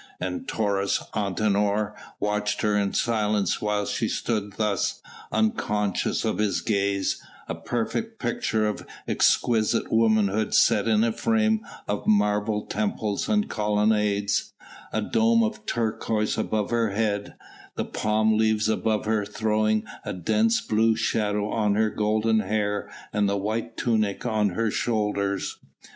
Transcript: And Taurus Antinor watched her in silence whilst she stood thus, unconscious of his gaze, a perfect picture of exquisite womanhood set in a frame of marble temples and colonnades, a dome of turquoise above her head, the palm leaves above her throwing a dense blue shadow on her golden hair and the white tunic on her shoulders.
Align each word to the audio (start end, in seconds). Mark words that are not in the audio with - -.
And 0.19 0.47
Taurus 0.47 0.97
Antinor 1.13 1.93
watched 2.19 2.63
her 2.63 2.75
in 2.75 2.91
silence 2.93 3.61
whilst 3.61 3.93
she 3.93 4.07
stood 4.09 4.53
thus, 4.53 4.99
unconscious 5.31 6.25
of 6.25 6.39
his 6.39 6.61
gaze, 6.61 7.21
a 7.47 7.53
perfect 7.53 8.17
picture 8.19 8.65
of 8.67 8.87
exquisite 9.07 9.91
womanhood 9.91 10.55
set 10.55 10.87
in 10.87 11.03
a 11.03 11.11
frame 11.11 11.61
of 11.87 12.07
marble 12.07 12.65
temples 12.65 13.29
and 13.29 13.47
colonnades, 13.47 14.53
a 14.91 15.03
dome 15.03 15.43
of 15.43 15.67
turquoise 15.67 16.35
above 16.35 16.71
her 16.71 16.89
head, 16.89 17.35
the 17.75 17.85
palm 17.85 18.35
leaves 18.39 18.67
above 18.67 19.05
her 19.05 19.23
throwing 19.23 19.83
a 20.03 20.13
dense 20.13 20.61
blue 20.61 20.95
shadow 20.95 21.47
on 21.51 21.75
her 21.75 21.91
golden 21.91 22.39
hair 22.39 22.89
and 23.13 23.29
the 23.29 23.37
white 23.37 23.77
tunic 23.77 24.25
on 24.25 24.49
her 24.49 24.71
shoulders. 24.71 25.59